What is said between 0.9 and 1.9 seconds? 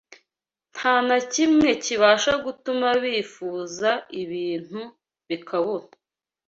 na kimwe